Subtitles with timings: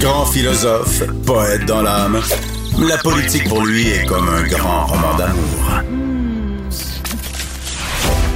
[0.00, 2.20] Grand philosophe, poète dans l'âme,
[2.78, 5.82] la politique pour lui est comme un grand roman d'amour.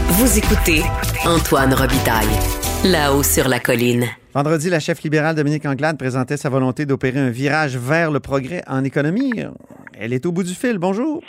[0.08, 0.82] Vous écoutez
[1.24, 2.26] Antoine Robitaille,
[2.84, 4.06] là-haut sur la colline.
[4.34, 8.62] Vendredi, la chef libérale Dominique Anglade présentait sa volonté d'opérer un virage vers le progrès
[8.66, 9.32] en économie.
[9.98, 10.78] Elle est au bout du fil.
[10.78, 11.22] Bonjour.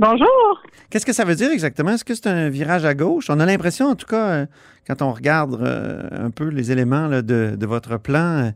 [0.00, 0.62] Bonjour.
[0.88, 1.90] Qu'est-ce que ça veut dire exactement?
[1.90, 3.26] Est-ce que c'est un virage à gauche?
[3.28, 4.46] On a l'impression, en tout cas, euh,
[4.86, 8.50] quand on regarde euh, un peu les éléments de, votre plan, euh,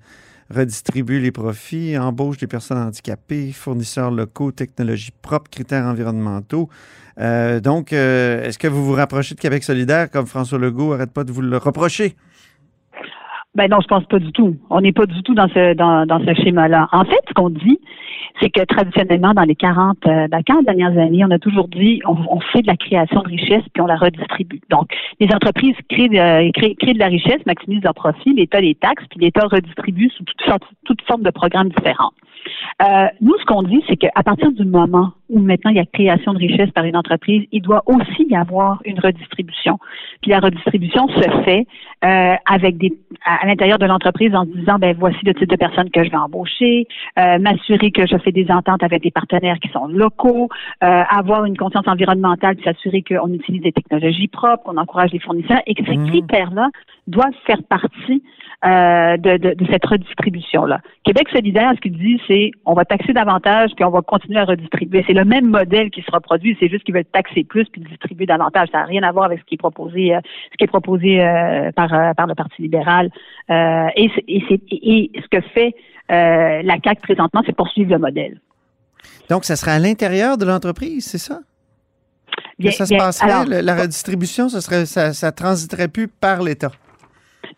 [0.48, 6.70] redistribuer les profits, embauche des personnes handicapées, fournisseurs locaux, technologies propres, critères environnementaux.
[7.20, 11.24] Euh, donc, est-ce que vous vous rapprochez de Québec solidaire comme François Legault arrête pas
[11.24, 12.16] de vous le reprocher?
[13.54, 14.56] Ben non, je pense pas du tout.
[14.68, 16.88] On n'est pas du tout dans ce dans, dans ce schéma-là.
[16.90, 17.78] En fait, ce qu'on dit,
[18.40, 22.16] c'est que traditionnellement, dans les 40, euh, 40 dernières années, on a toujours dit on,
[22.30, 24.60] on, fait de la création de richesse puis on la redistribue.
[24.70, 28.74] Donc, les entreprises créent de, créent, créent de la richesse, maximisent leurs profits, l'État les
[28.74, 30.64] taxes, puis l'État redistribue sous toutes sortes,
[31.06, 32.12] formes de programmes différents.
[32.82, 35.84] Euh, nous, ce qu'on dit, c'est qu'à partir du moment où maintenant il y a
[35.84, 39.78] création de richesse par une entreprise, il doit aussi y avoir une redistribution.
[40.22, 41.66] Puis la redistribution se fait
[42.04, 45.56] euh, avec des à, l'intérieur de l'entreprise en se disant ben voici le type de
[45.56, 46.86] personnes que je vais embaucher,
[47.18, 50.48] euh, m'assurer que je fais des ententes avec des partenaires qui sont locaux,
[50.84, 55.18] euh, avoir une conscience environnementale, puis s'assurer qu'on utilise des technologies propres, qu'on encourage les
[55.18, 56.06] fournisseurs et que ces mmh.
[56.06, 56.68] critères-là
[57.08, 58.22] doivent faire partie
[58.64, 60.80] de, de, de, cette redistribution-là.
[61.04, 64.44] Québec solidaire, ce qu'il dit, c'est on va taxer davantage puis on va continuer à
[64.44, 65.04] redistribuer.
[65.06, 68.26] C'est le même modèle qui se reproduit, c'est juste qu'ils veulent taxer plus puis distribuer
[68.26, 68.68] davantage.
[68.72, 70.20] Ça n'a rien à voir avec ce qui est proposé, euh,
[70.52, 73.10] ce qui est proposé euh, par par le Parti libéral.
[73.48, 75.74] et, et, et, ce que fait
[76.08, 78.40] la CAC présentement, c'est poursuivre le modèle.
[79.30, 81.40] Donc, ça serait à l'intérieur de l'entreprise, c'est ça?
[82.58, 86.42] Bien, que ça se passerait, alors, la redistribution, ça serait, ça, ça transiterait plus par
[86.42, 86.72] l'État?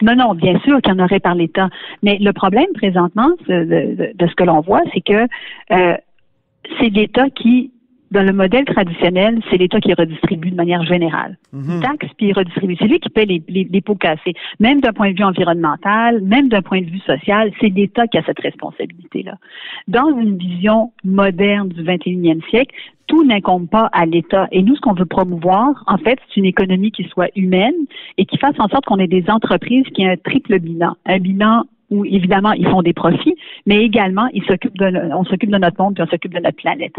[0.02, 1.68] Non, non, bien sûr qu'il y en aurait par l'État.
[2.02, 5.26] Mais le problème présentement de, de, de ce que l'on voit, c'est que
[5.72, 5.96] euh,
[6.78, 7.70] c'est l'État qui
[8.10, 11.36] dans le modèle traditionnel, c'est l'État qui redistribue de manière générale.
[11.54, 11.80] Mm-hmm.
[11.80, 12.76] Taxe puis redistribue.
[12.78, 14.34] C'est lui qui paie les, les, les pots cassés.
[14.60, 18.18] Même d'un point de vue environnemental, même d'un point de vue social, c'est l'État qui
[18.18, 19.36] a cette responsabilité-là.
[19.88, 22.74] Dans une vision moderne du 21e siècle,
[23.06, 24.48] tout n'incombe pas à l'État.
[24.52, 27.74] Et nous, ce qu'on veut promouvoir, en fait, c'est une économie qui soit humaine
[28.18, 30.94] et qui fasse en sorte qu'on ait des entreprises qui aient un triple bilan.
[31.06, 33.36] Un bilan où, évidemment, ils font des profits,
[33.66, 36.56] mais également, ils s'occupent de, on s'occupe de notre monde puis on s'occupe de notre
[36.56, 36.94] planète.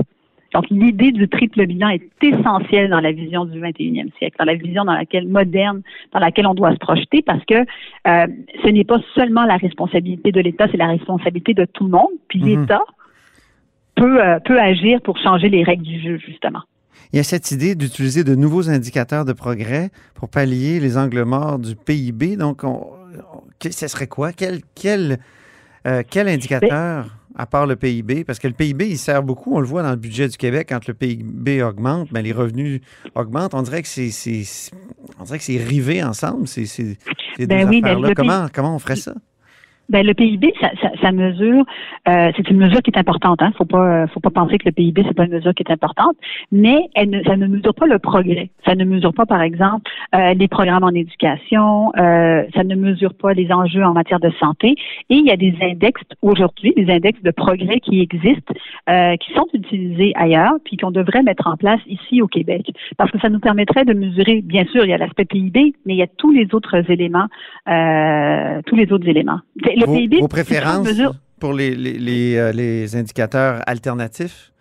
[0.53, 4.55] Donc, l'idée du triple bilan est essentielle dans la vision du 21e siècle, dans la
[4.55, 5.81] vision dans laquelle moderne,
[6.13, 8.27] dans laquelle on doit se projeter, parce que euh,
[8.63, 12.11] ce n'est pas seulement la responsabilité de l'État, c'est la responsabilité de tout le monde.
[12.29, 12.61] Puis mm-hmm.
[12.61, 12.81] l'État
[13.95, 16.61] peut, euh, peut agir pour changer les règles du jeu, justement.
[17.13, 21.23] Il y a cette idée d'utiliser de nouveaux indicateurs de progrès pour pallier les angles
[21.23, 22.35] morts du PIB.
[22.35, 22.96] Donc, on, on,
[23.69, 24.33] ce serait quoi?
[24.33, 25.19] Quel, quel,
[25.85, 27.13] euh, quel indicateur?
[27.39, 28.23] À part le PIB?
[28.23, 30.67] Parce que le PIB, il sert beaucoup, on le voit dans le budget du Québec,
[30.69, 32.81] quand le PIB augmente, mais les revenus
[33.13, 33.53] augmentent.
[33.53, 34.09] On dirait que c'est,
[35.19, 36.97] on dirait que c'est rivé ensemble, ces, ces,
[37.37, 38.15] ces ben oui, affaires-là.
[38.15, 39.13] Comment, comment on ferait ça?
[39.89, 41.63] Ben le PIB, ça, ça, ça mesure,
[42.09, 43.41] euh, c'est une mesure qui est importante.
[43.41, 43.51] Hein.
[43.57, 46.15] Faut pas, faut pas penser que le PIB c'est pas une mesure qui est importante,
[46.51, 48.49] mais elle ne, ça ne mesure pas le progrès.
[48.65, 51.91] Ça ne mesure pas, par exemple, euh, les programmes en éducation.
[51.97, 54.75] Euh, ça ne mesure pas les enjeux en matière de santé.
[55.09, 58.53] Et il y a des index aujourd'hui, des index de progrès qui existent,
[58.89, 63.11] euh, qui sont utilisés ailleurs, puis qu'on devrait mettre en place ici au Québec, parce
[63.11, 64.41] que ça nous permettrait de mesurer.
[64.41, 67.27] Bien sûr, il y a l'aspect PIB, mais il y a tous les autres éléments,
[67.69, 69.39] euh, tous les autres éléments
[69.77, 70.87] le vos, PIB, vos préférences
[71.39, 74.51] pour les, les, les, euh, les indicateurs alternatifs?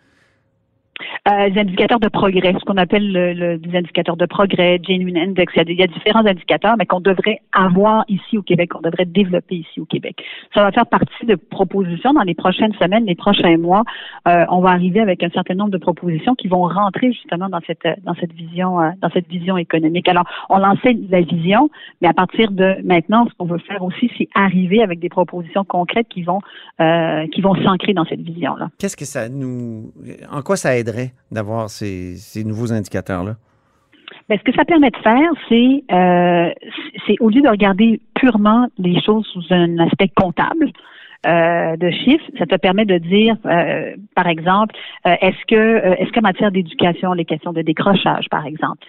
[1.29, 5.17] Euh, les indicateurs de progrès, ce qu'on appelle le, le, des indicateurs de progrès, Genuine
[5.17, 5.53] Index.
[5.57, 8.71] Il y, a, il y a différents indicateurs, mais qu'on devrait avoir ici au Québec,
[8.71, 10.23] qu'on devrait développer ici au Québec.
[10.55, 13.83] Ça va faire partie de propositions dans les prochaines semaines, les prochains mois.
[14.29, 17.61] Euh, on va arriver avec un certain nombre de propositions qui vont rentrer justement dans
[17.67, 20.09] cette dans cette vision euh, dans cette vision économique.
[20.09, 21.71] Alors, on lançait la vision,
[22.01, 25.65] mais à partir de maintenant, ce qu'on veut faire aussi, c'est arriver avec des propositions
[25.65, 26.41] concrètes qui vont
[26.81, 28.69] euh, qui vont s'ancrer dans cette vision-là.
[28.78, 29.93] Qu'est-ce que ça nous,
[30.31, 30.77] en quoi ça
[31.30, 33.36] d'avoir ces, nouveaux indicateurs-là?
[34.28, 36.50] Bien, ce que ça permet de faire, c'est, euh,
[37.06, 40.72] c'est au lieu de regarder purement les choses sous un aspect comptable,
[41.27, 46.21] euh, de chiffres, ça te permet de dire, euh, par exemple, est-ce que est-ce qu'en
[46.21, 48.84] matière d'éducation, les questions de décrochage, par exemple,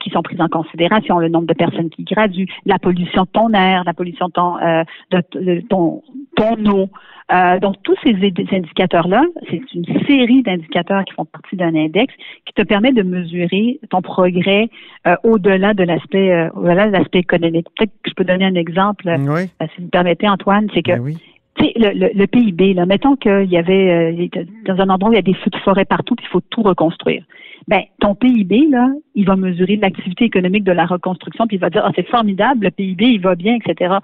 [0.00, 3.52] qui sont prises en considération, le nombre de personnes qui graduent, la pollution de ton
[3.52, 4.56] air, la pollution de ton
[5.10, 6.02] de ton
[6.36, 6.88] ton eau,
[7.32, 12.14] Euh, donc, tous ces indicateurs-là, c'est une série d'indicateurs qui font partie d'un index
[12.44, 14.68] qui te permet de mesurer ton progrès
[15.08, 17.66] euh, au-delà de l'aspect euh, au-delà de l'aspect économique.
[17.76, 19.48] Peut-être que je peux donner un exemple, oui.
[19.60, 21.18] si vous me permettez, Antoine, c'est que Ben oui.
[21.58, 25.16] le, le, le PIB, là, mettons qu'il y avait euh, dans un endroit où il
[25.16, 27.24] y a des feux de forêt partout, puis il faut tout reconstruire.
[27.68, 31.68] Ben, ton PIB, là, il va mesurer l'activité économique de la reconstruction, puis il va
[31.68, 33.96] dire, ah, c'est formidable, le PIB, il va bien, etc.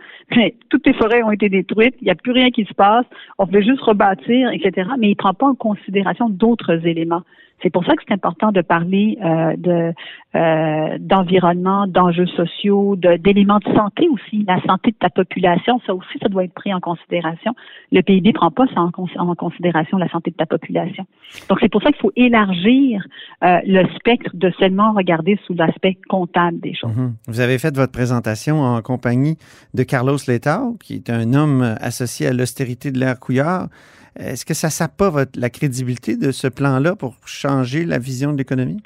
[0.68, 3.06] Toutes les forêts ont été détruites, il n'y a plus rien qui se passe,
[3.38, 4.90] on peut juste rebâtir, etc.
[4.98, 7.22] Mais il prend pas en considération d'autres éléments.
[7.62, 9.92] C'est pour ça que c'est important de parler euh,
[10.34, 14.44] euh, d'environnement, d'enjeux sociaux, d'éléments de, santé aussi.
[14.48, 17.54] La santé de ta population, ça aussi, ça doit être pris en considération.
[17.92, 21.04] Le PIB ne prend pas ça en, cons- en considération, la santé de ta population.
[21.48, 23.06] Donc, c'est pour ça qu'il faut élargir
[23.44, 26.96] euh, le spectre de seulement regarder sous l'aspect comptable des choses.
[26.96, 27.14] Mhm.
[27.28, 29.38] Vous avez fait votre présentation en compagnie
[29.74, 33.68] de Carlos Letao, qui est un homme associé à l'austérité de l'ère Couillard.
[34.16, 38.32] Est-ce que ça sape pas votre, la crédibilité de ce plan-là pour changer la vision
[38.32, 38.82] de l'économie?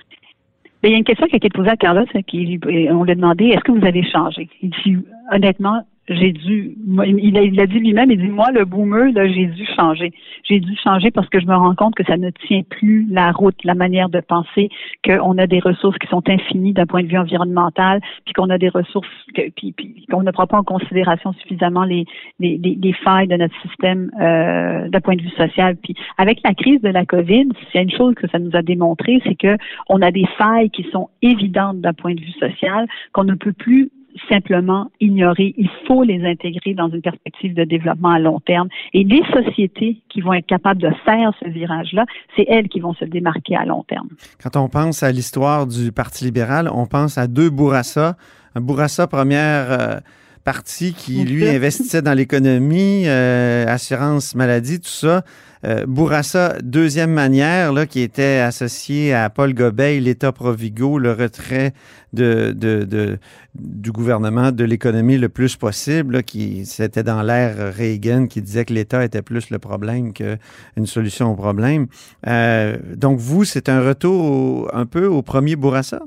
[0.83, 2.91] Mais il y a une question qui a été posée à Carlos, hein, qui, et
[2.93, 4.49] on lui a demandé est-ce que vous avez changé?
[4.63, 4.99] Il dit
[5.33, 6.77] honnêtement, j'ai dû.
[6.87, 10.13] Il a, il a dit lui-même, il dit moi le boomer, là, j'ai dû changer.
[10.45, 13.33] J'ai dû changer parce que je me rends compte que ça ne tient plus la
[13.33, 14.69] route, la manière de penser,
[15.05, 18.59] qu'on a des ressources qui sont infinies d'un point de vue environnemental, puis qu'on a
[18.59, 19.75] des ressources, que, puis,
[20.11, 22.05] qu'on ne prend pas en considération suffisamment les,
[22.39, 25.77] les, les, les failles de notre système euh, d'un point de vue social.
[25.77, 29.21] Puis avec la crise de la COVID, c'est une chose que ça nous a démontré,
[29.25, 29.57] c'est que
[29.89, 33.53] on a des failles qui sont évidentes d'un point de vue social qu'on ne peut
[33.53, 33.91] plus
[34.29, 35.55] simplement ignorer.
[35.57, 38.69] Il faut les intégrer dans une perspective de développement à long terme.
[38.93, 42.95] Et les sociétés qui vont être capables de faire ce virage-là, c'est elles qui vont
[42.95, 44.09] se démarquer à long terme.
[44.43, 48.17] Quand on pense à l'histoire du Parti libéral, on pense à deux Bourassa.
[48.55, 50.01] Bourassa, première euh,
[50.47, 55.25] parti qui, lui, investissait dans l'économie, euh, assurance maladie, tout ça.
[55.65, 61.73] Euh, Bourassa, deuxième manière, là, qui était associé à Paul Gobeil, l'État Provigo, le retrait
[62.13, 63.19] de, de- de-
[63.59, 68.65] du gouvernement de l'économie le plus possible, là, qui c'était dans l'ère Reagan, qui disait
[68.65, 71.89] que l'État était plus le problème qu'une solution au problème.
[72.29, 76.03] Euh, donc, vous, c'est un retour au- un peu au premier Bourassa?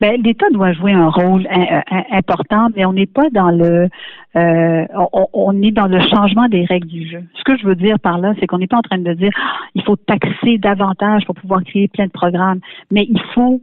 [0.00, 3.88] Ben, l'État doit jouer un rôle in- important, mais on n'est pas dans le,
[4.36, 7.22] euh, on, on est dans le changement des règles du jeu.
[7.34, 9.30] Ce que je veux dire par là, c'est qu'on n'est pas en train de dire
[9.36, 12.60] Ah, il faut taxer davantage pour pouvoir créer plein de programmes,
[12.90, 13.60] mais il faut,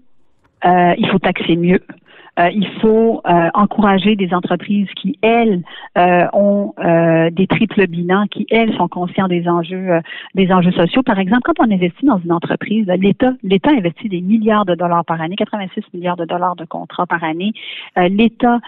[0.65, 1.81] euh, il faut taxer mieux.
[2.39, 5.63] Euh, il faut euh, encourager des entreprises qui, elles,
[5.97, 10.01] euh, ont euh, des triples bilans, qui, elles, sont conscients des enjeux, euh,
[10.35, 11.01] des enjeux sociaux.
[11.03, 15.05] Par exemple, quand on investit dans une entreprise, l'État, l'État investit des milliards de dollars
[15.05, 17.53] par année, 86 milliards de dollars de contrats par année.
[17.97, 18.59] Euh, L'État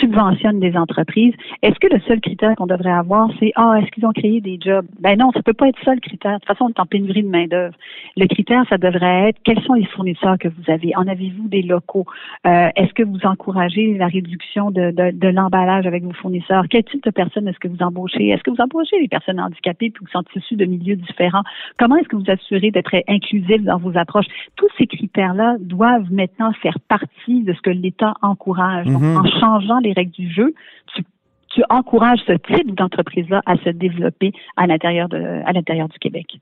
[0.00, 1.34] subventionne des entreprises.
[1.62, 4.58] Est-ce que le seul critère qu'on devrait avoir, c'est ah, est-ce qu'ils ont créé des
[4.60, 4.86] jobs?
[5.00, 6.34] Ben non, ça peut pas être ça le critère.
[6.34, 7.74] De toute façon, on est en pénurie de main d'œuvre.
[8.16, 10.94] Le critère, ça devrait être quels sont les fournisseurs que vous avez?
[10.96, 12.06] En avez-vous des locaux?
[12.44, 16.64] Est-ce que vous encouragez la réduction de, de, de l'emballage avec vos fournisseurs?
[16.70, 18.28] Quel type de personnes est-ce que vous embauchez?
[18.28, 21.42] Est-ce que vous embauchez les personnes handicapées puis qui sont issues de milieux différents?
[21.78, 24.26] Comment est-ce que vous assurez d'être inclusif dans vos approches?
[24.56, 28.86] Tous ces critères-là doivent maintenant faire partie de ce que l'État encourage.
[28.86, 29.16] Donc, Mhm.
[29.16, 30.54] en changeant les règles du jeu,
[30.94, 31.02] tu,
[31.48, 36.38] tu encourages ce type d'entreprise-là à se développer à l'intérieur de, à l'intérieur du Québec.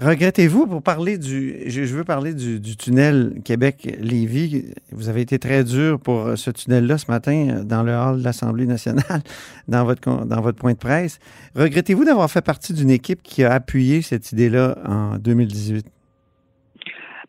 [0.00, 1.56] Regrettez-vous, pour parler du.
[2.06, 4.72] Parler du, tunnel Québec-Lévis.
[4.92, 8.20] Vous avez été très dur pour euh, ce tunnel-là ce matin euh, dans le hall
[8.20, 9.22] de l'Assemblée nationale,
[9.68, 11.18] dans votre, dans votre point de presse.
[11.56, 15.84] Regrettez-vous d'avoir fait partie d'une équipe qui a appuyé cette idée-là en 2018?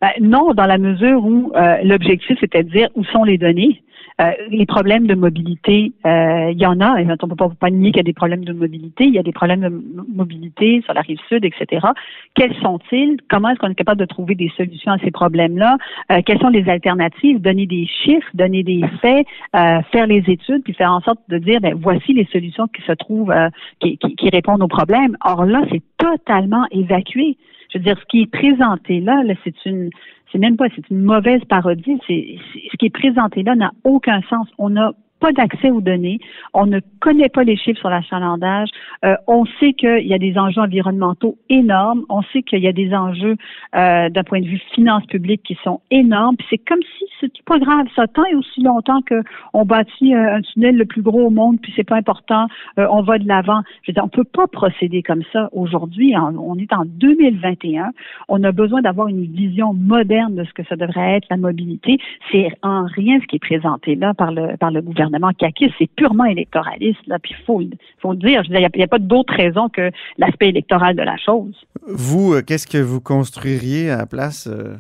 [0.01, 3.81] Ben, non, dans la mesure où euh, l'objectif c'était de dire où sont les données.
[4.19, 6.99] Euh, les problèmes de mobilité, euh, il y en a.
[7.01, 9.05] Et on ne peut pas, pas nier qu'il y a des problèmes de mobilité.
[9.05, 11.88] Il y a des problèmes de mobilité sur la rive sud, etc.
[12.35, 13.17] Quels sont-ils?
[13.29, 15.77] Comment est-ce qu'on est capable de trouver des solutions à ces problèmes-là?
[16.11, 17.39] Euh, quelles sont les alternatives?
[17.39, 21.38] Donner des chiffres, donner des faits, euh, faire les études, puis faire en sorte de
[21.38, 23.49] dire, ben, voici les solutions qui se trouvent, euh,
[23.79, 25.15] qui, qui, qui répondent aux problèmes.
[25.23, 27.38] Or là, c'est totalement évacué.
[27.69, 29.89] Je veux dire, ce qui est présenté là, là c'est une,
[30.31, 31.99] c'est même pas, c'est une mauvaise parodie.
[32.07, 32.38] C'est,
[32.71, 34.47] ce qui est présenté là n'a aucun sens.
[34.57, 36.19] On n'a pas d'accès aux données.
[36.53, 38.69] On ne connaît pas les chiffres sur l'achalandage.
[39.05, 42.03] Euh, on sait qu'il y a des enjeux environnementaux énormes.
[42.09, 43.35] On sait qu'il y a des enjeux
[43.75, 46.38] euh, d'un point de vue finance publique qui sont énormes.
[46.38, 47.88] Puis c'est comme si c'était pas grave.
[47.95, 49.21] Ça tant et aussi longtemps que
[49.53, 52.47] on bâtit euh, un tunnel le plus gros au monde, puis c'est pas important.
[52.77, 53.61] euh, on va de l'avant.
[53.83, 56.15] Je veux dire, on peut pas procéder comme ça aujourd'hui.
[56.17, 57.91] On est en 2021.
[58.27, 61.97] On a besoin d'avoir une vision moderne de ce que ça devrait être la mobilité.
[62.31, 65.73] C'est en rien ce qui est présenté là par le par le gouvernement gouvernement caquiste,
[65.77, 66.99] c'est purement électoraliste.
[67.07, 67.61] Là, puis il faut,
[68.01, 68.41] faut le dire.
[68.49, 71.55] Il n'y a, pas d'autre raison que l'aspect électoral de la chose.
[71.87, 74.75] Vous, euh, qu'est-ce que vous construiriez à la place euh,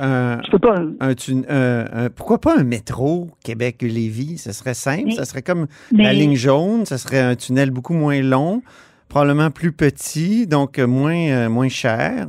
[0.00, 0.76] un, Je peux pas.
[1.00, 4.38] Un, pourquoi pas un métro Québec-Lévis?
[4.38, 5.12] Ce serait simple.
[5.12, 6.86] ça serait comme la ligne jaune.
[6.86, 8.62] Ce serait un tunnel beaucoup moins long,
[9.08, 12.26] probablement plus petit, donc moins, moins cher.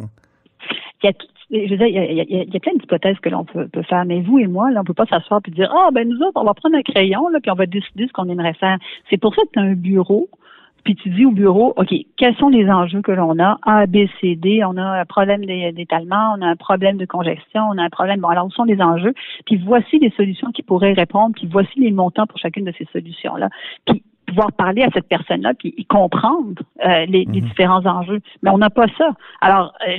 [1.03, 1.13] Il y a
[1.51, 4.48] je veux dire, il y a, plein d'hypothèses que l'on peut, faire, mais vous et
[4.48, 6.75] moi, là, on peut pas s'asseoir et dire, ah, ben nous autres, on va prendre
[6.75, 8.77] un crayon, là, puis on va décider ce qu'on aimerait faire.
[9.10, 10.30] C'est pour ça que tu as un bureau,
[10.84, 13.58] puis tu dis au bureau, OK, quels sont les enjeux que l'on a?
[13.63, 17.63] A, B, C, D, on a un problème d'étalement, on a un problème de congestion,
[17.70, 19.13] on a un problème, bon, alors où sont les enjeux?
[19.46, 22.88] Puis voici les solutions qui pourraient répondre, puis voici les montants pour chacune de ces
[22.92, 23.50] solutions-là.
[23.86, 27.34] Puis pouvoir parler à cette personne-là puis comprendre euh, les, mhm.
[27.34, 28.20] différents enjeux.
[28.44, 29.10] Mais on n'a pas ça.
[29.42, 29.92] Alors, euh,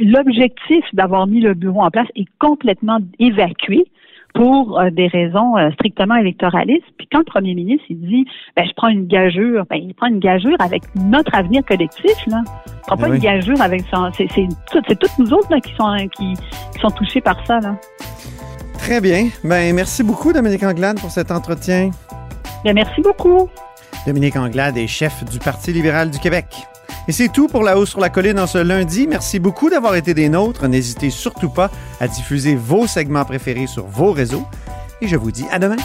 [0.00, 3.86] l'objectif d'avoir mis le bureau en place est complètement évacué
[4.34, 6.86] pour euh, des raisons strictement électoralistes.
[6.98, 10.06] Puis quand le premier ministre il dit ben, je prends une gageure, ben, il prend
[10.06, 12.42] une gageure avec notre avenir collectif, là.
[12.66, 14.10] Il prend pas ben une gageure avec son.
[14.12, 17.60] C'est, c'est, toutes nous autres là, qui sont qui, qui sont touchés par ça.
[17.60, 17.76] Là.
[18.78, 19.28] Très bien.
[19.42, 21.90] Ben merci beaucoup, Dominique Anglade, pour cet entretien.
[22.64, 23.48] Ben, merci beaucoup.
[24.06, 26.46] Dominique Anglade est chef du Parti libéral du Québec.
[27.08, 29.06] Et c'est tout pour La Hausse sur la Colline en ce lundi.
[29.06, 30.68] Merci beaucoup d'avoir été des nôtres.
[30.68, 34.46] N'hésitez surtout pas à diffuser vos segments préférés sur vos réseaux.
[35.00, 35.76] Et je vous dis à demain.